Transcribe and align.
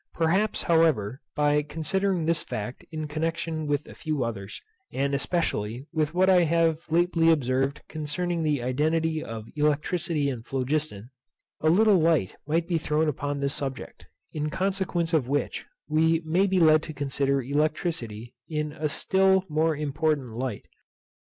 Perhaps, 0.15 0.63
however, 0.63 1.21
by 1.35 1.61
considering 1.61 2.25
this 2.25 2.41
fact 2.41 2.83
in 2.91 3.07
connexion 3.07 3.67
with 3.67 3.85
a 3.85 3.93
few 3.93 4.23
others, 4.23 4.59
and 4.91 5.13
especially 5.13 5.85
with 5.93 6.15
what 6.15 6.27
I 6.27 6.41
have 6.45 6.91
lately 6.91 7.29
observed 7.29 7.83
concerning 7.87 8.41
the 8.41 8.63
identity 8.63 9.23
of 9.23 9.45
electricity 9.55 10.27
and 10.27 10.43
phlogiston, 10.43 11.11
a 11.59 11.69
little 11.69 11.99
light 11.99 12.35
may 12.47 12.61
be 12.61 12.79
thrown 12.79 13.07
upon 13.07 13.41
this 13.41 13.53
subject, 13.53 14.07
in 14.33 14.49
consequence 14.49 15.13
of 15.13 15.27
which 15.27 15.67
we 15.87 16.23
may 16.25 16.47
be 16.47 16.59
led 16.59 16.81
to 16.81 16.93
consider 16.93 17.39
electricity 17.39 18.33
in 18.47 18.71
a 18.71 18.89
still 18.89 19.45
more 19.49 19.75
important 19.75 20.29
light. 20.33 20.65